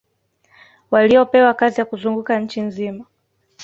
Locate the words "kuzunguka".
1.85-2.39